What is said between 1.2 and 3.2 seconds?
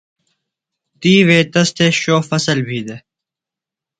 وے تسی شو فصل بھی دےۡ۔